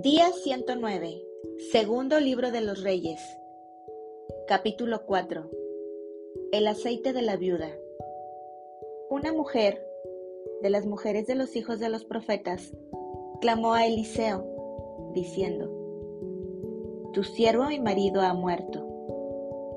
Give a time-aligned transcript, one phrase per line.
[0.00, 1.24] Día 109.
[1.72, 3.18] Segundo libro de los Reyes.
[4.46, 5.50] Capítulo 4.
[6.52, 7.76] El aceite de la viuda.
[9.10, 9.84] Una mujer,
[10.62, 12.72] de las mujeres de los hijos de los profetas,
[13.40, 14.46] clamó a Eliseo,
[15.14, 15.68] diciendo,
[17.12, 18.86] Tu siervo mi marido ha muerto,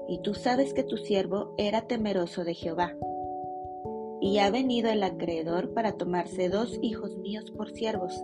[0.07, 2.95] y tú sabes que tu siervo era temeroso de Jehová.
[4.21, 8.23] Y ha venido el acreedor para tomarse dos hijos míos por siervos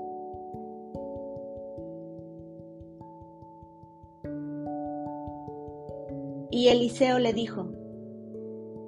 [6.57, 7.67] Y Eliseo le dijo,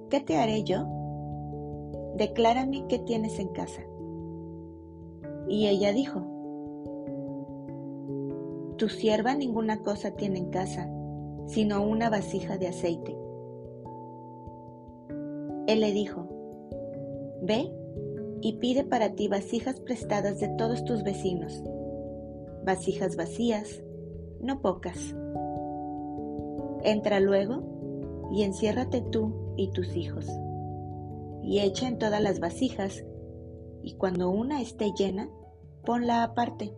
[0.10, 0.88] ¿qué te haré yo?
[2.16, 3.84] Declárame qué tienes en casa.
[5.48, 6.24] Y ella dijo,
[8.78, 10.90] tu sierva ninguna cosa tiene en casa,
[11.46, 13.16] sino una vasija de aceite.
[15.68, 16.28] Él le dijo,
[17.44, 17.72] ve
[18.42, 21.64] y pide para ti vasijas prestadas de todos tus vecinos,
[22.66, 23.84] vasijas vacías,
[24.42, 25.14] no pocas
[26.84, 30.26] Entra luego y enciérrate tú y tus hijos,
[31.44, 33.04] y echa en todas las vasijas,
[33.82, 35.30] y cuando una esté llena,
[35.86, 36.74] ponla aparte.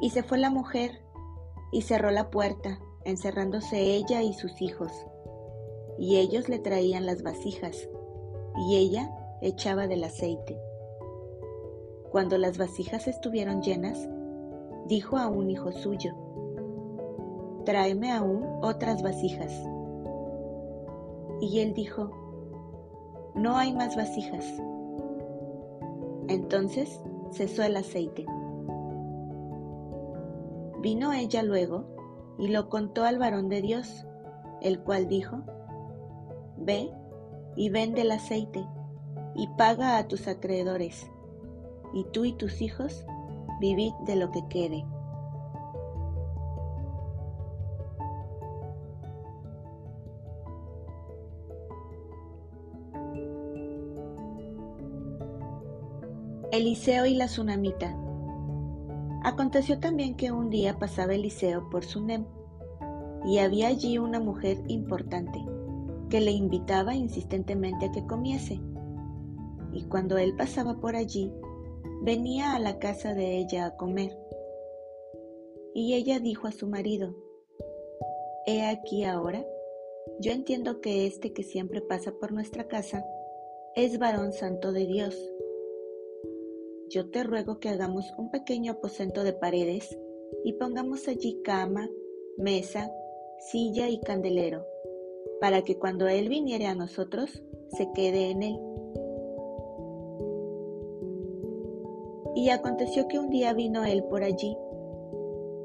[0.00, 1.00] Y se fue la mujer
[1.72, 4.92] y cerró la puerta, encerrándose ella y sus hijos,
[5.98, 7.88] y ellos le traían las vasijas,
[8.68, 10.56] y ella echaba del aceite.
[12.10, 14.08] Cuando las vasijas estuvieron llenas,
[14.86, 16.14] dijo a un hijo suyo,
[17.64, 19.52] tráeme aún otras vasijas.
[21.40, 22.10] Y él dijo,
[23.34, 24.44] no hay más vasijas.
[26.28, 27.00] Entonces
[27.32, 28.24] cesó el aceite.
[30.80, 31.84] Vino ella luego
[32.38, 34.06] y lo contó al varón de Dios,
[34.60, 35.38] el cual dijo,
[36.56, 36.90] Ve
[37.56, 38.64] y vende el aceite
[39.34, 41.10] y paga a tus acreedores,
[41.92, 43.04] y tú y tus hijos
[43.60, 44.84] vivid de lo que quede.
[56.52, 57.96] Eliseo y la tsunamita.
[59.24, 62.26] Aconteció también que un día pasaba Eliseo por Sunem,
[63.24, 65.44] y había allí una mujer importante,
[66.10, 68.60] que le invitaba insistentemente a que comiese.
[69.72, 71.32] Y cuando él pasaba por allí,
[72.02, 74.16] venía a la casa de ella a comer.
[75.74, 77.14] Y ella dijo a su marido,
[78.46, 79.44] He aquí ahora,
[80.20, 83.04] yo entiendo que este que siempre pasa por nuestra casa
[83.74, 85.16] es varón santo de Dios.
[86.90, 89.98] Yo te ruego que hagamos un pequeño aposento de paredes
[90.44, 91.88] y pongamos allí cama,
[92.36, 92.92] mesa,
[93.50, 94.66] silla y candelero,
[95.40, 97.42] para que cuando Él viniere a nosotros,
[97.76, 98.58] se quede en él.
[102.34, 104.56] Y aconteció que un día vino él por allí,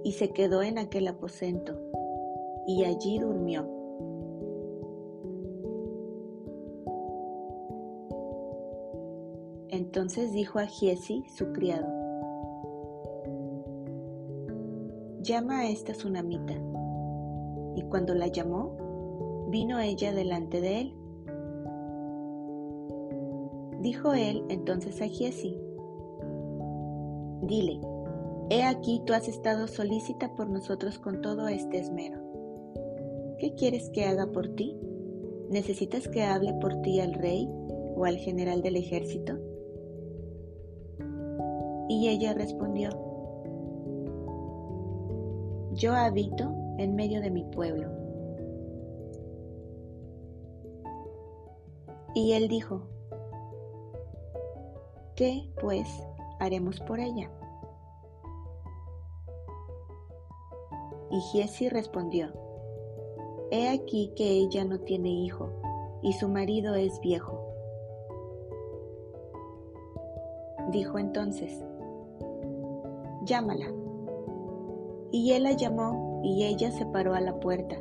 [0.04, 1.80] y se quedó en aquel aposento,
[2.68, 3.68] y allí durmió.
[9.70, 11.88] Entonces dijo a Giesi, su criado,
[15.22, 16.54] llama a esta tsunamita.
[17.76, 20.96] Y cuando la llamó, vino ella delante de él.
[23.80, 25.56] Dijo él entonces a Giesi,
[27.50, 27.82] Dile,
[28.52, 32.20] he aquí tú has estado solícita por nosotros con todo este esmero.
[33.40, 34.78] ¿Qué quieres que haga por ti?
[35.50, 37.50] ¿Necesitas que hable por ti al rey
[37.96, 39.34] o al general del ejército?
[41.90, 42.92] Y ella respondió,
[45.74, 47.90] Yo habito en medio de mi pueblo.
[52.14, 52.84] Y él dijo,
[55.16, 55.88] ¿qué pues
[56.40, 57.32] haremos por ella?
[61.12, 62.28] Y Giesi respondió,
[63.50, 65.50] He aquí que ella no tiene hijo,
[66.04, 67.42] y su marido es viejo.
[70.72, 71.66] Dijo entonces,
[73.24, 73.74] Llámala.
[75.12, 77.76] Y él la llamó, y ella se paró a la puerta.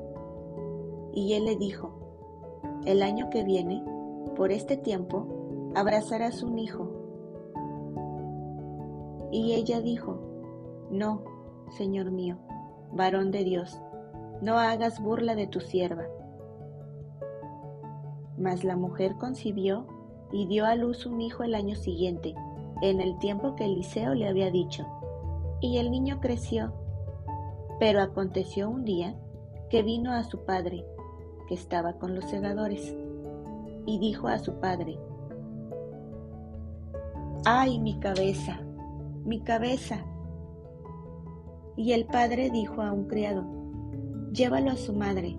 [1.12, 1.90] Y él le dijo,
[2.86, 3.84] El año que viene,
[4.36, 5.26] por este tiempo,
[5.74, 6.88] abrazarás un hijo.
[9.30, 10.18] Y ella dijo,
[10.90, 11.22] No,
[11.76, 12.38] Señor mío
[12.92, 13.80] varón de Dios,
[14.40, 16.04] no hagas burla de tu sierva.
[18.38, 19.86] Mas la mujer concibió
[20.30, 22.34] y dio a luz un hijo el año siguiente,
[22.82, 24.86] en el tiempo que Eliseo le había dicho.
[25.60, 26.72] Y el niño creció.
[27.80, 29.16] Pero aconteció un día
[29.70, 30.84] que vino a su padre,
[31.48, 32.94] que estaba con los segadores,
[33.86, 34.98] y dijo a su padre,
[37.44, 38.60] ¡Ay, mi cabeza!
[39.24, 40.04] ¡Mi cabeza!
[41.78, 43.46] Y el padre dijo a un criado,
[44.32, 45.36] Llévalo a su madre.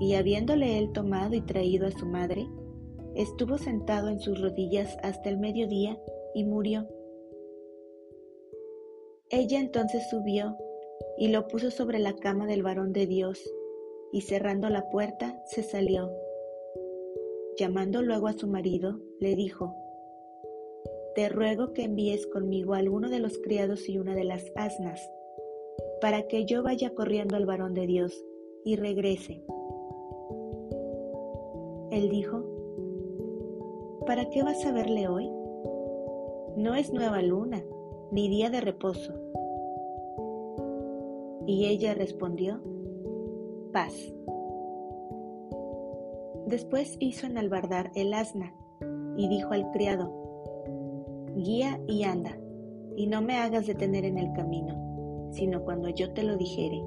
[0.00, 2.48] Y habiéndole él tomado y traído a su madre,
[3.14, 5.96] estuvo sentado en sus rodillas hasta el mediodía
[6.34, 6.88] y murió.
[9.30, 10.56] Ella entonces subió
[11.16, 13.40] y lo puso sobre la cama del varón de Dios,
[14.12, 16.10] y cerrando la puerta se salió.
[17.56, 19.85] Llamando luego a su marido, le dijo,
[21.16, 25.00] Te ruego que envíes conmigo a alguno de los criados y una de las asnas,
[26.02, 28.22] para que yo vaya corriendo al varón de Dios
[28.66, 29.42] y regrese.
[31.90, 32.44] Él dijo,
[34.04, 35.26] ¿Para qué vas a verle hoy?
[36.58, 37.64] No es nueva luna,
[38.12, 39.14] ni día de reposo.
[41.46, 42.60] Y ella respondió,
[43.72, 43.94] paz.
[46.46, 48.54] Después hizo enalbardar el asna
[49.16, 50.25] y dijo al criado,
[51.36, 52.38] guía y anda,
[52.96, 56.82] y no me hagas detener en el camino, sino cuando yo te lo dijere.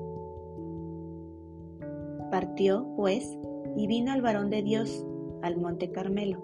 [2.32, 3.38] Partió, pues,
[3.76, 5.06] y vino al varón de Dios,
[5.42, 6.40] al monte Carmelo.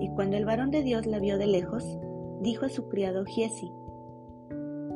[0.00, 1.98] Y cuando el varón de Dios la vio de lejos,
[2.42, 3.70] dijo a su criado Giesi,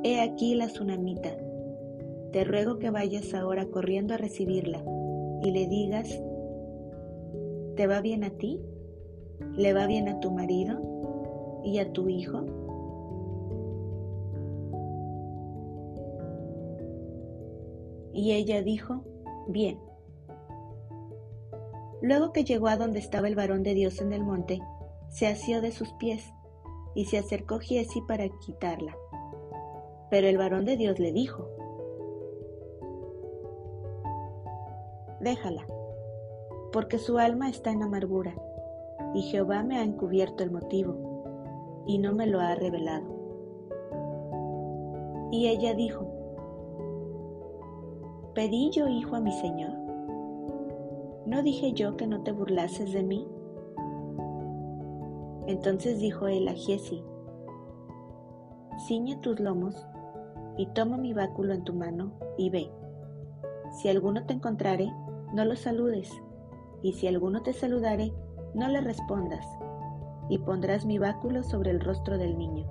[0.03, 1.37] He aquí la tsunamita,
[2.33, 4.85] te ruego que vayas ahora corriendo a recibirla
[5.43, 6.23] y le digas,
[7.77, 8.61] ¿te va bien a ti?
[9.57, 10.96] ¿Le va bien a tu marido
[11.67, 12.45] y a tu hijo?
[18.13, 19.03] Y ella dijo,
[19.49, 19.81] bien.
[22.01, 24.61] Luego que llegó a donde estaba el varón de Dios en el monte,
[25.09, 26.33] se asió de sus pies
[26.95, 28.97] y se acercó Giesi para quitarla.
[30.09, 31.51] Pero el varón de Dios le dijo,
[35.21, 35.67] déjala,
[36.73, 38.37] porque su alma está en amargura,
[39.15, 41.06] y Jehová me ha encubierto el motivo,
[41.87, 43.07] y no me lo ha revelado.
[45.31, 46.07] Y ella dijo,
[48.35, 49.73] ¿pedí yo hijo a mi Señor?
[51.27, 53.27] ¿No dije yo que no te burlases de mí?
[55.47, 57.03] Entonces dijo él a Giesi,
[58.87, 59.87] ciñe tus lomos
[60.57, 62.71] y toma mi báculo en tu mano y ve.
[63.73, 64.93] Si alguno te encontrare,
[65.35, 66.11] no lo saludes,
[66.83, 68.13] y si alguno te saludare,
[68.55, 69.47] no le respondas,
[70.29, 72.67] y pondrás mi báculo sobre el rostro del niño.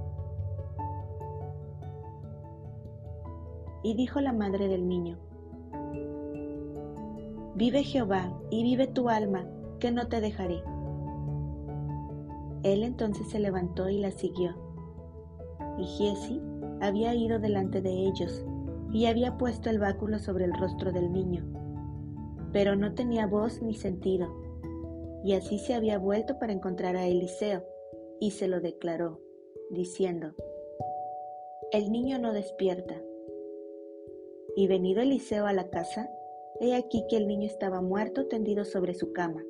[3.84, 5.18] Y dijo la madre del niño,
[7.56, 9.46] Vive Jehová, y vive tu alma,
[9.80, 10.62] que no te dejaré.
[12.64, 14.56] Él entonces se levantó y la siguió.
[15.78, 16.42] Y Giesi
[16.82, 18.44] había ido delante de ellos
[18.92, 21.46] y había puesto el báculo sobre el rostro del niño,
[22.52, 24.45] pero no tenía voz ni sentido.
[25.26, 27.64] Y así se había vuelto para encontrar a Eliseo
[28.20, 29.20] y se lo declaró,
[29.72, 30.36] diciendo,
[31.72, 33.02] El niño no despierta.
[34.56, 36.12] Y venido Eliseo a la casa,
[36.60, 39.44] he aquí que el niño estaba muerto tendido sobre su cama.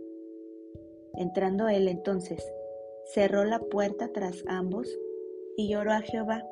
[1.14, 2.50] Entrando él entonces,
[3.04, 4.88] cerró la puerta tras ambos
[5.58, 6.48] y lloró a Jehová.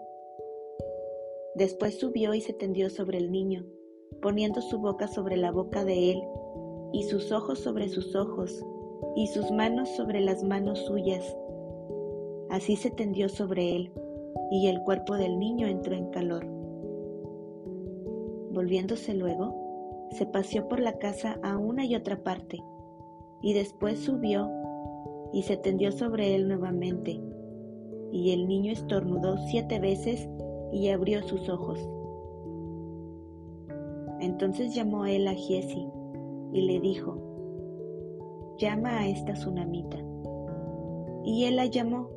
[1.55, 3.65] Después subió y se tendió sobre el niño,
[4.21, 6.21] poniendo su boca sobre la boca de él,
[6.91, 8.63] y sus ojos sobre sus ojos,
[9.15, 11.35] y sus manos sobre las manos suyas.
[12.49, 13.91] Así se tendió sobre él,
[14.51, 16.45] y el cuerpo del niño entró en calor.
[18.51, 22.63] Volviéndose luego, se paseó por la casa a una y otra parte,
[23.41, 24.49] y después subió
[25.33, 27.19] y se tendió sobre él nuevamente.
[28.11, 30.29] Y el niño estornudó siete veces
[30.71, 31.79] y abrió sus ojos.
[34.19, 35.87] Entonces llamó él a Giesi
[36.53, 37.32] y le dijo,
[38.57, 39.97] llama a esta tsunamita.
[41.23, 42.09] Y él la llamó,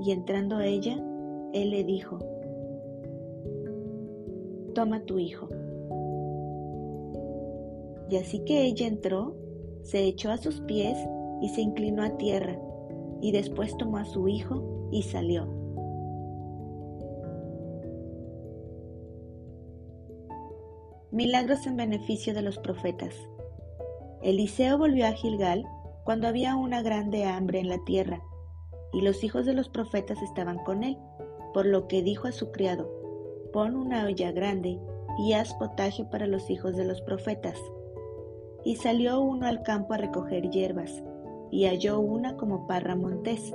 [0.00, 0.96] y entrando ella,
[1.52, 2.18] él le dijo,
[4.74, 5.48] toma tu hijo.
[8.10, 9.34] Y así que ella entró,
[9.82, 10.98] se echó a sus pies
[11.40, 12.58] y se inclinó a tierra,
[13.20, 15.46] y después tomó a su hijo y salió.
[21.10, 23.14] Milagros en beneficio de los profetas.
[24.26, 25.64] Eliseo volvió a Gilgal
[26.02, 28.24] cuando había una grande hambre en la tierra,
[28.92, 30.98] y los hijos de los profetas estaban con él,
[31.54, 32.90] por lo que dijo a su criado,
[33.52, 34.80] pon una olla grande
[35.16, 37.56] y haz potaje para los hijos de los profetas.
[38.64, 41.04] Y salió uno al campo a recoger hierbas,
[41.52, 43.54] y halló una como parra montés,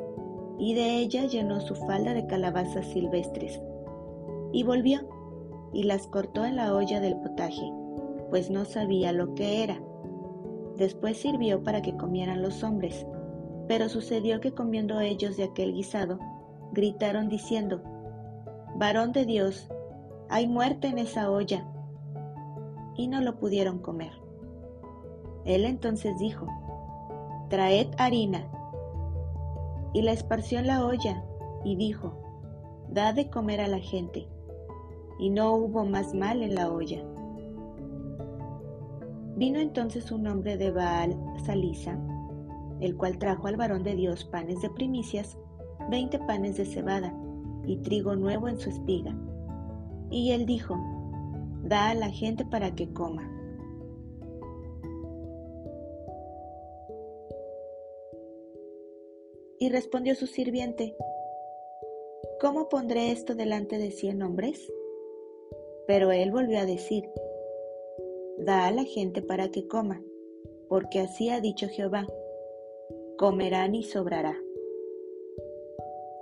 [0.57, 3.61] y de ella llenó su falda de calabazas silvestres.
[4.53, 5.01] Y volvió,
[5.73, 7.69] y las cortó en la olla del potaje,
[8.29, 9.81] pues no sabía lo que era.
[10.77, 13.05] Después sirvió para que comieran los hombres,
[13.67, 16.19] Pero sucedió que comiendo ellos de aquel guisado,
[16.73, 17.81] gritaron diciendo,
[18.75, 19.69] Varón de Dios,
[20.29, 21.65] hay muerte en esa olla.
[22.95, 24.11] Y no lo pudieron comer.
[25.45, 26.47] Él entonces dijo,
[27.49, 28.47] Traed harina.
[29.93, 31.23] Y la esparció en la olla
[31.63, 32.17] y dijo,
[32.89, 34.27] Da de comer a la gente.
[35.19, 37.03] Y no hubo más mal en la olla.
[39.41, 41.99] Vino entonces un hombre de Baal Salisa,
[42.79, 45.35] el cual trajo al varón de Dios panes de primicias,
[45.89, 47.11] veinte panes de cebada
[47.65, 49.17] y trigo nuevo en su espiga.
[50.11, 50.77] Y él dijo,
[51.63, 53.27] Da a la gente para que coma.
[59.57, 60.95] Y respondió su sirviente,
[62.39, 64.71] ¿Cómo pondré esto delante de cien hombres?
[65.87, 67.09] Pero él volvió a decir,
[68.45, 70.01] Da a la gente para que coma,
[70.67, 72.07] porque así ha dicho Jehová,
[73.17, 74.35] comerán y sobrará.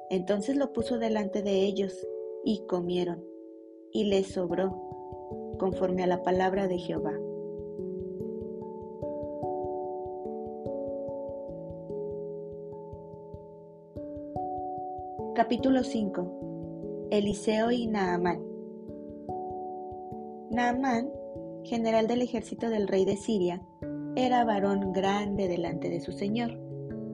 [0.10, 2.06] Entonces lo puso delante de ellos,
[2.44, 3.24] y comieron,
[3.94, 4.76] y les sobró,
[5.60, 7.18] conforme a la palabra de Jehová.
[15.36, 18.44] Capítulo 5 Eliseo y Naamán
[20.52, 21.12] Naamán,
[21.70, 23.62] general del ejército del rey de Siria,
[24.16, 26.60] era varón grande delante de su señor,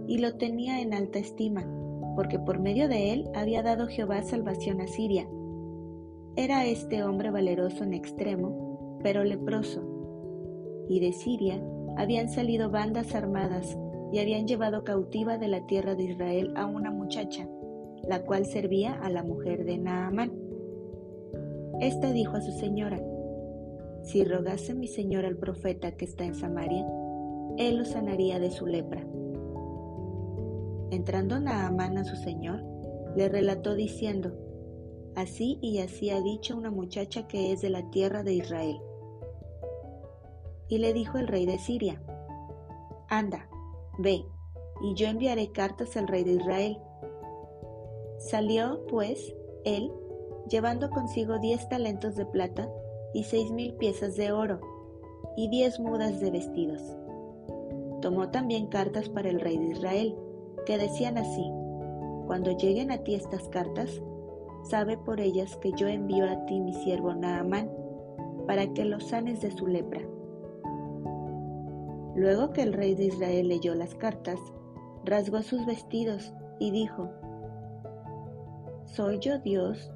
[0.08, 1.66] y lo tenía en alta estima
[2.16, 5.28] porque por medio de él había dado Jehová salvación a Siria.
[6.36, 9.84] Era este hombre valeroso en extremo, pero leproso.
[10.90, 11.62] Y de Siria
[11.98, 13.78] habían salido bandas armadas
[14.12, 17.48] y habían llevado cautiva de la tierra de Israel a una muchacha,
[18.08, 20.32] la cual servía a la mujer de Naamán.
[21.82, 23.02] Esta dijo a su señora,
[24.06, 26.86] Si rogase mi señor al profeta que está en Samaria,
[27.58, 29.04] él lo sanaría de su lepra.
[30.92, 32.64] Entrando Naamán a su señor,
[33.16, 34.32] le relató diciendo,
[35.16, 38.80] Así y así ha dicho una muchacha que es de la tierra de Israel.
[40.68, 42.00] Y le dijo el rey de Siria,
[43.10, 43.50] Anda,
[43.98, 44.24] ve,
[44.82, 46.78] y yo enviaré cartas al rey de Israel.
[48.20, 49.34] Salió, pues,
[49.64, 49.92] él,
[50.48, 52.70] llevando consigo diez talentos de plata
[53.16, 54.60] y seis mil piezas de oro,
[55.38, 56.82] y diez mudas de vestidos.
[58.02, 60.16] Tomó también cartas para el rey de Israel,
[60.66, 61.50] que decían así,
[62.28, 64.02] Cuando lleguen a ti estas cartas,
[64.64, 67.72] sabe por ellas que yo envío a ti mi siervo Naamán,
[68.48, 70.02] para que lo sanes de su lepra.
[72.16, 74.40] Luego que el rey de Israel leyó las cartas,
[75.06, 77.10] rasgó sus vestidos y dijo,
[78.84, 79.90] ¿Soy yo Dios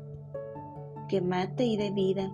[1.10, 2.32] que mate y dé vida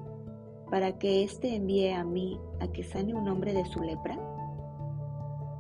[0.70, 4.18] para que éste envíe a mí a que sane un hombre de su lepra?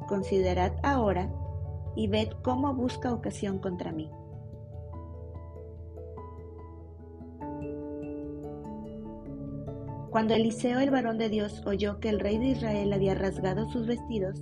[0.07, 1.29] Considerad ahora
[1.95, 4.09] y ved cómo busca ocasión contra mí.
[10.09, 13.85] Cuando Eliseo el varón de Dios oyó que el rey de Israel había rasgado sus
[13.85, 14.41] vestidos,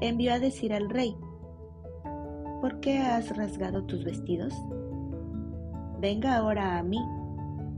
[0.00, 1.16] envió a decir al rey,
[2.60, 4.54] ¿por qué has rasgado tus vestidos?
[5.98, 6.98] Venga ahora a mí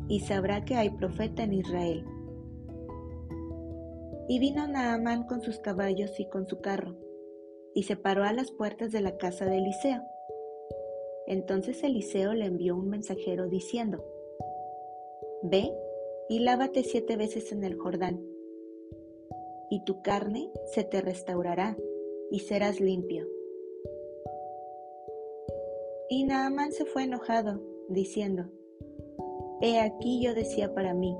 [0.08, 2.04] y sabrá que hay profeta en Israel.
[4.28, 6.96] Y vino Naamán con sus caballos y con su carro
[7.74, 10.02] y se paró a las puertas de la casa de Eliseo.
[11.26, 14.04] Entonces Eliseo le envió un mensajero diciendo,
[15.42, 15.72] Ve
[16.28, 18.24] y lávate siete veces en el Jordán,
[19.70, 21.76] y tu carne se te restaurará
[22.30, 23.26] y serás limpio.
[26.08, 28.44] Y Naamán se fue enojado, diciendo,
[29.60, 31.16] He aquí yo decía para mí,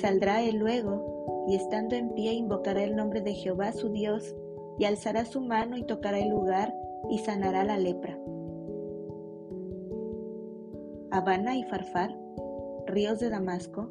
[0.00, 4.34] saldrá él luego, y estando en pie invocará el nombre de Jehová su Dios,
[4.78, 6.74] y alzará su mano y tocará el lugar
[7.10, 8.18] y sanará la lepra.
[11.10, 12.16] Habana y Farfar,
[12.86, 13.90] ríos de Damasco,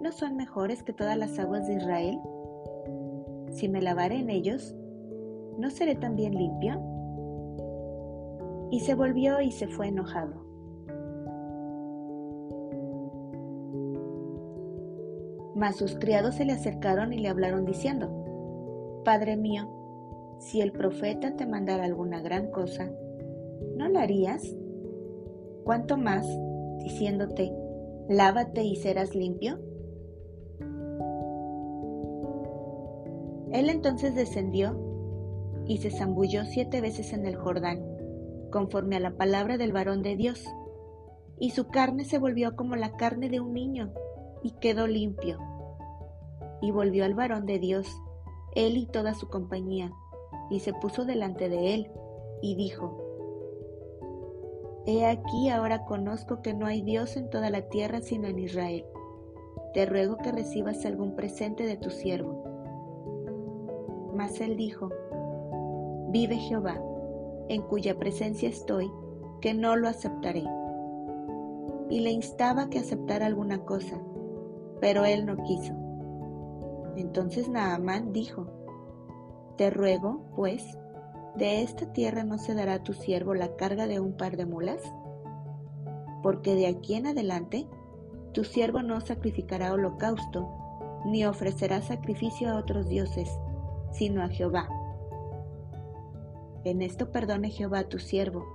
[0.00, 2.20] ¿no son mejores que todas las aguas de Israel?
[3.50, 4.76] Si me lavare en ellos,
[5.58, 6.80] ¿no seré también limpio?
[8.70, 10.43] Y se volvió y se fue enojado.
[15.54, 19.68] Mas sus criados se le acercaron y le hablaron diciendo, Padre mío,
[20.38, 22.90] si el profeta te mandara alguna gran cosa,
[23.76, 24.42] ¿no la harías?
[25.64, 26.26] ¿Cuánto más,
[26.78, 27.52] diciéndote,
[28.08, 29.58] lávate y serás limpio?
[33.52, 34.76] Él entonces descendió
[35.66, 37.82] y se zambulló siete veces en el Jordán,
[38.50, 40.44] conforme a la palabra del varón de Dios,
[41.38, 43.92] y su carne se volvió como la carne de un niño,
[44.44, 45.38] y quedó limpio.
[46.60, 47.88] Y volvió al varón de Dios,
[48.54, 49.90] él y toda su compañía,
[50.50, 51.90] y se puso delante de él,
[52.42, 53.00] y dijo,
[54.86, 58.84] He aquí ahora conozco que no hay Dios en toda la tierra sino en Israel.
[59.72, 62.44] Te ruego que recibas algún presente de tu siervo.
[64.14, 64.90] Mas él dijo,
[66.10, 66.78] Vive Jehová,
[67.48, 68.92] en cuya presencia estoy,
[69.40, 70.44] que no lo aceptaré.
[71.88, 73.98] Y le instaba que aceptara alguna cosa,
[74.80, 75.74] pero él no quiso.
[76.96, 78.46] Entonces Naamán dijo,
[79.56, 80.76] Te ruego, pues,
[81.36, 84.46] ¿De esta tierra no se dará a tu siervo la carga de un par de
[84.46, 84.80] mulas?
[86.22, 87.66] Porque de aquí en adelante
[88.32, 90.48] tu siervo no sacrificará holocausto,
[91.06, 93.28] ni ofrecerá sacrificio a otros dioses,
[93.90, 94.68] sino a Jehová.
[96.62, 98.46] En esto perdone Jehová a tu siervo,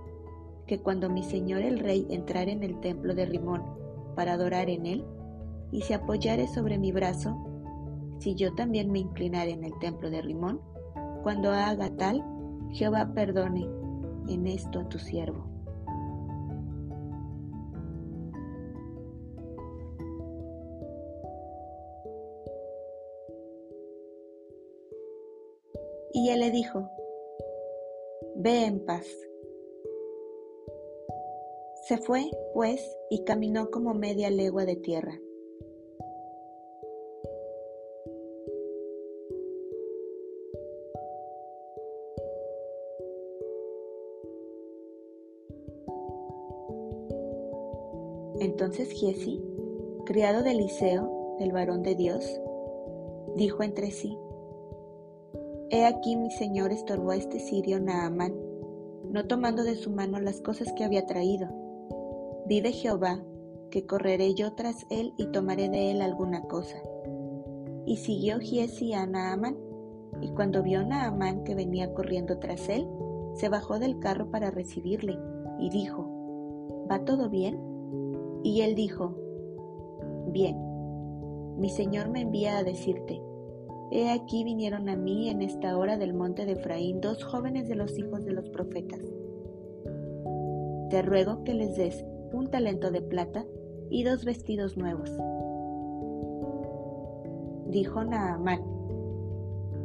[0.65, 3.61] que cuando mi señor el rey entrare en el templo de Rimón
[4.15, 5.05] para adorar en él,
[5.71, 7.38] y se apoyare sobre mi brazo,
[8.19, 10.61] si yo también me inclinare en el templo de Rimón,
[11.23, 12.23] cuando haga tal,
[12.71, 13.67] Jehová perdone
[14.27, 15.45] en esto a tu siervo.
[26.13, 26.89] Y él le dijo,
[28.35, 29.05] Ve en paz.
[31.88, 35.19] Se fue, pues, y caminó como media legua de tierra.
[48.69, 49.41] Entonces Giesi,
[50.05, 52.23] criado de Eliseo, el varón de Dios,
[53.35, 54.15] dijo entre sí,
[55.71, 58.35] He aquí mi señor estorbó a este sirio Naamán,
[59.11, 61.47] no tomando de su mano las cosas que había traído.
[62.45, 63.23] Vive Jehová,
[63.71, 66.77] que correré yo tras él y tomaré de él alguna cosa.
[67.88, 69.57] Y siguió Giesi a Naamán,
[70.21, 72.88] y cuando vio Naamán que venía corriendo tras él,
[73.34, 75.17] se bajó del carro para recibirle,
[75.58, 76.08] y dijo,
[76.88, 77.68] ¿Va todo bien?
[78.43, 79.15] Y él dijo,
[80.28, 80.58] Bien,
[81.58, 83.21] mi Señor me envía a decirte,
[83.91, 87.75] He aquí vinieron a mí en esta hora del monte de Efraín dos jóvenes de
[87.75, 89.02] los hijos de los profetas.
[90.89, 93.45] Te ruego que les des un talento de plata
[93.89, 95.12] y dos vestidos nuevos.
[97.67, 98.62] Dijo Naamán,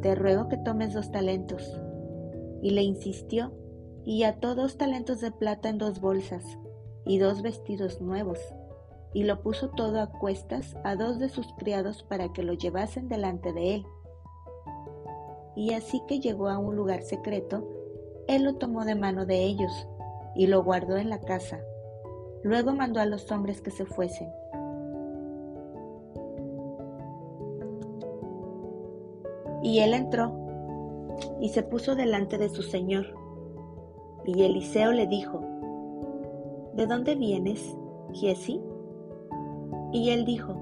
[0.03, 1.81] te ruego que tomes dos talentos.
[2.61, 3.53] Y le insistió,
[4.05, 6.59] y ató dos talentos de plata en dos bolsas,
[7.07, 8.39] y dos vestidos nuevos,
[9.13, 13.09] y lo puso todo a cuestas a dos de sus criados para que lo llevasen
[13.09, 13.87] delante de él.
[15.57, 17.67] Y así que llegó a un lugar secreto,
[18.27, 19.87] él lo tomó de mano de ellos
[20.35, 21.61] y lo guardó en la casa.
[22.43, 24.29] Luego mandó a los hombres que se fuesen.
[29.63, 30.33] Y él entró
[31.41, 33.15] y se puso delante de su señor.
[34.27, 35.43] Y Eliseo le dijo,
[36.77, 37.77] ¿De dónde vienes,
[38.13, 38.61] Giesi?
[39.93, 40.57] Y él dijo,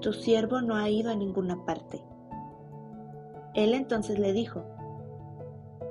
[0.00, 2.02] Tu siervo no ha ido a ninguna parte.
[3.54, 4.64] Él entonces le dijo,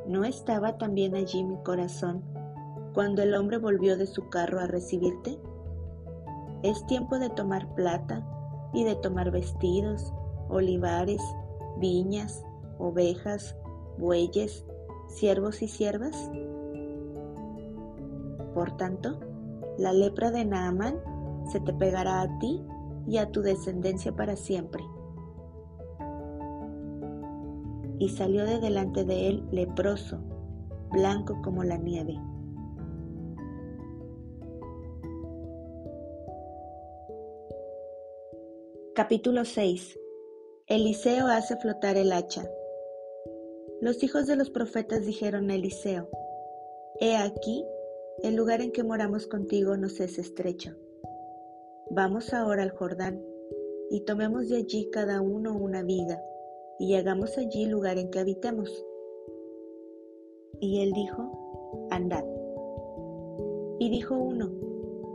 [0.07, 2.23] ¿no estaba también allí mi corazón
[2.95, 5.39] cuando el hombre volvió de su carro a recibirte?
[6.63, 8.25] Es tiempo de tomar plata
[8.73, 10.11] y de tomar vestidos,
[10.49, 11.21] olivares,
[11.77, 12.43] viñas,
[12.79, 13.55] ovejas,
[13.99, 14.65] bueyes,
[15.07, 16.31] siervos y siervas.
[18.59, 19.17] Por tanto,
[19.77, 21.01] la lepra de Naamán
[21.49, 22.61] se te pegará a ti
[23.07, 24.83] y a tu descendencia para siempre.
[27.99, 30.19] Y salió de delante de él leproso,
[30.91, 32.19] blanco como la nieve.
[38.93, 39.97] Capítulo 6
[40.67, 42.43] Eliseo hace flotar el hacha.
[43.79, 46.09] Los hijos de los profetas dijeron a Eliseo,
[46.99, 47.63] He aquí
[48.23, 50.75] el lugar en que moramos contigo nos es estrecho.
[51.89, 53.23] Vamos ahora al Jordán
[53.89, 56.21] y tomemos de allí cada uno una viga
[56.79, 58.85] y hagamos allí lugar en que habitemos.
[60.59, 62.25] Y él dijo, andad.
[63.79, 64.51] Y dijo uno,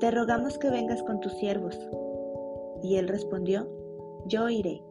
[0.00, 1.78] te rogamos que vengas con tus siervos.
[2.82, 3.68] Y él respondió,
[4.26, 4.82] yo iré.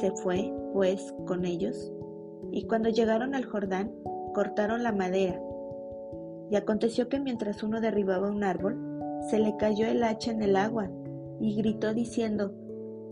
[0.00, 1.92] Se fue, pues, con ellos,
[2.52, 3.92] y cuando llegaron al Jordán,
[4.32, 5.40] cortaron la madera
[6.50, 8.78] y aconteció que mientras uno derribaba un árbol,
[9.28, 10.90] se le cayó el hacha en el agua
[11.40, 12.52] y gritó diciendo,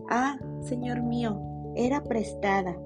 [0.09, 1.39] Ah, Señor mío,
[1.75, 2.77] era prestada.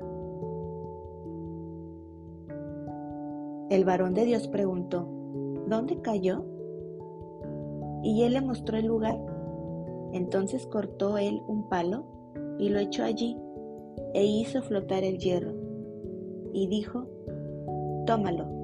[3.69, 5.07] El varón de Dios preguntó,
[5.67, 6.45] ¿dónde cayó?
[8.03, 9.19] Y él le mostró el lugar.
[10.13, 12.05] Entonces cortó él un palo
[12.57, 13.37] y lo echó allí
[14.13, 15.53] e hizo flotar el hierro.
[16.53, 17.05] y dijo,
[18.05, 18.56] Tómalo.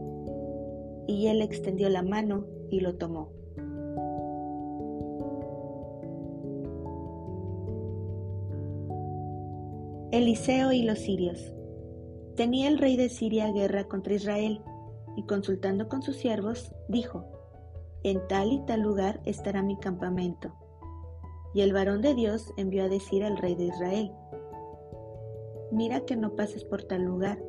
[1.07, 3.31] Y él extendió la mano y lo tomó.
[10.13, 11.53] Eliseo y los sirios.
[12.35, 14.61] Tenía el rey de Siria guerra contra Israel,
[15.15, 17.25] y consultando con sus siervos, dijo,
[18.03, 20.53] En tal y tal lugar estará mi campamento.
[21.55, 24.11] Y el varón de Dios envió a decir al rey de Israel,
[25.71, 27.43] Mira que no pases por tal lugar,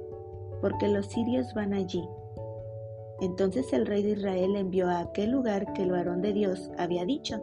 [0.63, 2.09] porque los sirios van allí.
[3.21, 7.05] Entonces el rey de Israel envió a aquel lugar que el varón de Dios había
[7.05, 7.43] dicho,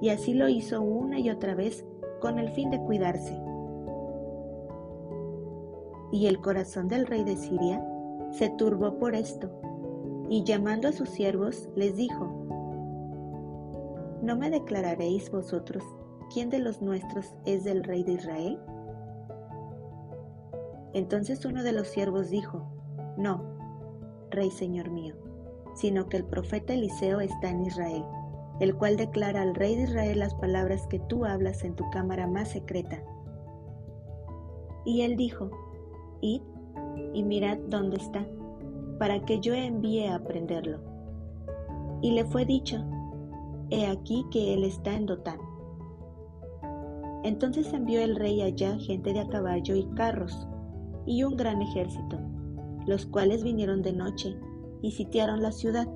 [0.00, 1.84] y así lo hizo una y otra vez
[2.20, 3.36] con el fin de cuidarse.
[6.12, 7.84] Y el corazón del rey de Siria
[8.30, 9.50] se turbó por esto,
[10.28, 12.38] y llamando a sus siervos les dijo,
[14.22, 15.82] ¿No me declararéis vosotros
[16.32, 18.58] quién de los nuestros es del rey de Israel?
[20.92, 22.66] Entonces uno de los siervos dijo,
[23.16, 23.57] No,
[24.38, 25.16] rey señor mío,
[25.74, 28.04] sino que el profeta Eliseo está en Israel,
[28.60, 32.28] el cual declara al rey de Israel las palabras que tú hablas en tu cámara
[32.28, 33.02] más secreta.
[34.84, 35.50] Y él dijo,
[36.20, 36.42] Id
[37.14, 38.24] y mirad dónde está,
[39.00, 40.78] para que yo envíe a prenderlo.
[42.00, 42.84] Y le fue dicho,
[43.70, 45.40] He aquí que él está en Dotán.
[47.24, 50.46] Entonces envió el rey allá gente de a caballo y carros,
[51.06, 52.20] y un gran ejército,
[52.88, 54.34] los cuales vinieron de noche
[54.82, 55.86] y sitiaron la ciudad.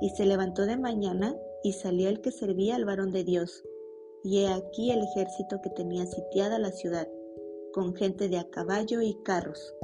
[0.00, 3.64] Y se levantó de mañana y salió el que servía al varón de Dios,
[4.22, 7.08] y he aquí el ejército que tenía sitiada la ciudad
[7.72, 9.74] con gente de a caballo y carros.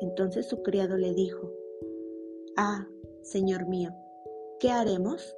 [0.00, 1.50] Entonces su criado le dijo,
[2.56, 2.88] Ah,
[3.22, 3.90] señor mío,
[4.60, 5.36] ¿qué haremos?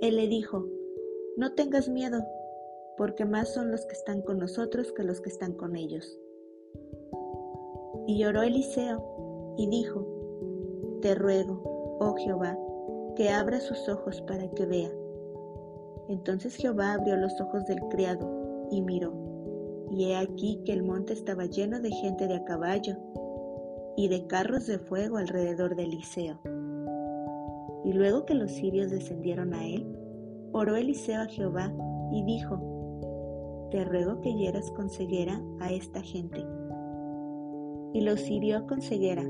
[0.00, 0.66] Él le dijo,
[1.36, 2.24] No tengas miedo,
[2.96, 6.18] porque más son los que están con nosotros que los que están con ellos.
[8.06, 10.06] Y lloró Eliseo y dijo,
[11.02, 11.60] Te ruego,
[12.00, 12.58] oh Jehová,
[13.16, 14.90] que abra sus ojos para que vea.
[16.08, 19.26] Entonces Jehová abrió los ojos del criado y miró
[19.90, 22.96] y he aquí que el monte estaba lleno de gente de a caballo
[23.96, 26.38] y de carros de fuego alrededor de Eliseo.
[27.84, 29.86] Y luego que los sirios descendieron a él,
[30.52, 31.72] oró Eliseo a Jehová
[32.12, 36.44] y dijo, Te ruego que hieras con ceguera a esta gente.
[37.96, 39.24] Y los hirió con ceguera,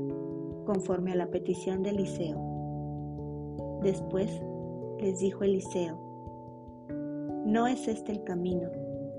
[0.65, 3.79] conforme a la petición de Eliseo.
[3.81, 4.29] Después
[4.99, 5.97] les dijo Eliseo,
[7.45, 8.69] No es este el camino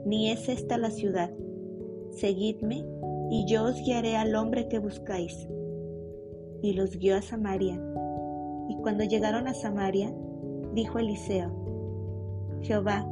[0.04, 1.30] ni es esta la ciudad.
[2.10, 2.84] Seguidme,
[3.30, 5.48] y yo os guiaré al hombre que buscáis.
[6.62, 7.80] Y los guió a Samaria.
[8.68, 10.14] Y cuando llegaron a Samaria,
[10.74, 11.50] dijo Eliseo,
[12.62, 13.06] Jehová,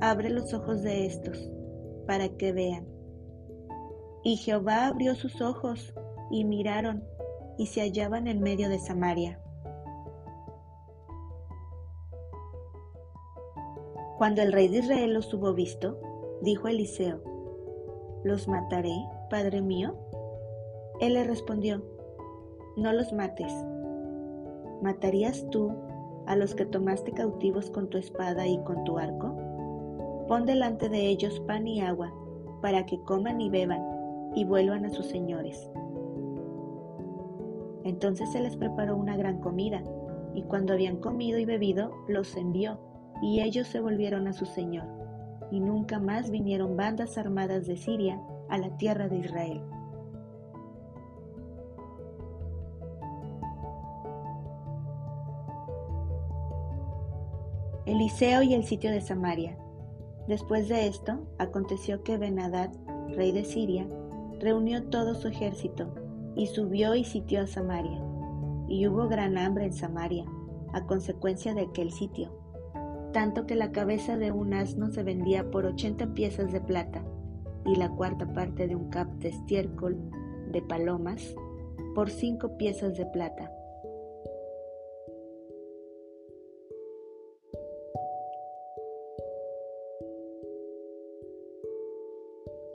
[0.00, 1.50] abre los ojos de estos,
[2.06, 2.95] para que vean.
[4.26, 5.94] Y Jehová abrió sus ojos,
[6.32, 7.04] y miraron,
[7.58, 9.40] y se hallaban en medio de Samaria.
[14.18, 16.00] Cuando el rey de Israel los hubo visto,
[16.42, 17.22] dijo Eliseo,
[18.24, 18.96] ¿los mataré,
[19.30, 19.94] padre mío?
[20.98, 21.84] Él le respondió,
[22.76, 23.52] no los mates.
[24.82, 25.72] ¿Matarías tú
[26.26, 29.36] a los que tomaste cautivos con tu espada y con tu arco?
[30.26, 32.12] Pon delante de ellos pan y agua,
[32.60, 33.95] para que coman y beban
[34.36, 35.68] y vuelvan a sus señores.
[37.82, 39.82] Entonces se les preparó una gran comida,
[40.34, 42.78] y cuando habían comido y bebido, los envió,
[43.20, 44.96] y ellos se volvieron a su señor
[45.50, 49.62] y nunca más vinieron bandas armadas de Siria a la tierra de Israel.
[57.84, 59.56] Eliseo y el sitio de Samaria.
[60.26, 62.70] Después de esto, aconteció que Benadad,
[63.14, 63.86] rey de Siria,
[64.40, 65.94] reunió todo su ejército
[66.34, 68.02] y subió y sitió a Samaria.
[68.68, 70.24] Y hubo gran hambre en Samaria,
[70.72, 72.30] a consecuencia de aquel sitio
[73.16, 77.02] tanto que la cabeza de un asno se vendía por ochenta piezas de plata
[77.64, 79.96] y la cuarta parte de un cap de estiércol
[80.52, 81.34] de palomas
[81.94, 83.50] por cinco piezas de plata.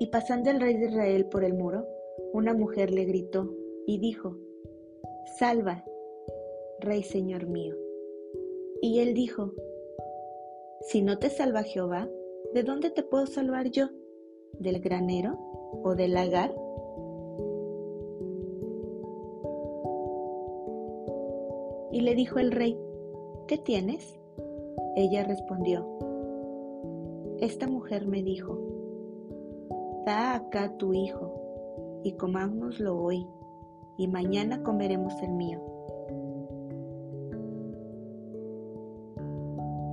[0.02, 1.86] Y pasando el rey de Israel por el muro,
[2.34, 3.54] una mujer le gritó
[3.86, 4.36] y dijo,
[5.38, 5.86] Salva,
[6.80, 7.76] rey señor mío.
[8.82, 9.54] Y él dijo,
[10.88, 12.10] si no te salva Jehová,
[12.52, 13.90] ¿de dónde te puedo salvar yo?
[14.54, 15.38] ¿Del granero
[15.84, 16.52] o del lagar?
[21.92, 22.76] Y le dijo el rey,
[23.48, 24.20] ¿qué tienes?
[24.96, 25.86] Ella respondió,
[27.40, 28.71] esta mujer me dijo,
[30.06, 31.38] da acá tu hijo.
[32.04, 33.28] y comámoslo hoy,
[33.96, 35.60] y mañana comeremos el mío.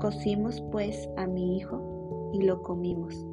[0.01, 3.27] Cocimos pues a mi hijo y lo comimos.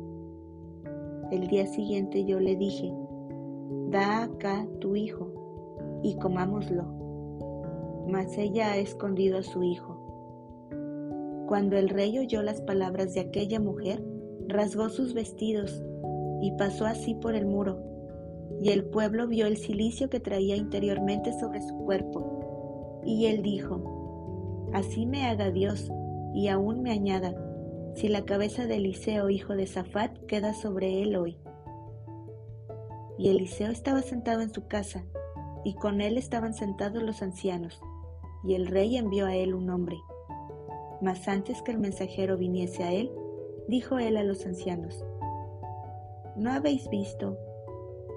[1.31, 2.93] El día siguiente yo le dije,
[3.91, 5.31] da acá tu hijo
[6.03, 6.83] y comámoslo.
[8.09, 9.97] Mas ella ha escondido a su hijo.
[11.47, 14.03] Cuando el rey oyó las palabras de aquella mujer,
[14.49, 15.81] rasgó sus vestidos
[16.41, 17.81] y pasó así por el muro,
[18.61, 23.01] y el pueblo vio el cilicio que traía interiormente sobre su cuerpo.
[23.05, 25.91] Y él dijo, Así me haga Dios,
[26.33, 27.33] y aún me añada,
[27.95, 31.37] si la cabeza de Eliseo, hijo de Safat, queda sobre él hoy.
[33.17, 35.05] Y Eliseo estaba sentado en su casa,
[35.63, 37.79] y con él estaban sentados los ancianos,
[38.43, 39.97] y el rey envió a él un hombre.
[41.01, 43.11] Mas antes que el mensajero viniese a él,
[43.67, 45.05] dijo él a los ancianos,
[46.35, 47.37] ¿no habéis visto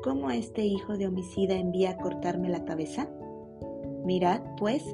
[0.03, 3.09] cómo este hijo de homicida envía a cortarme la cabeza?
[4.05, 4.85] Mirad, pues,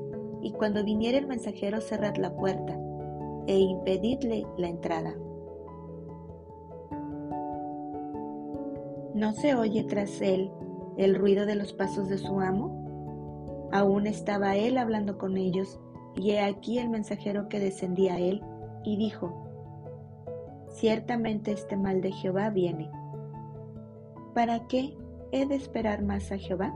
[0.43, 2.79] y cuando viniere el mensajero cerrad la puerta
[3.47, 5.15] e impedidle la entrada.
[9.15, 10.51] ¿No se oye tras él
[10.97, 13.69] el ruido de los pasos de su amo?
[13.73, 15.81] Aún estaba él hablando con ellos,
[16.17, 18.43] y he aquí el mensajero que descendía a él,
[18.85, 19.45] y dijo,
[20.69, 22.91] Ciertamente este mal de Jehová viene.
[24.35, 24.97] ¿Para qué
[25.31, 26.75] he de esperar más a Jehová?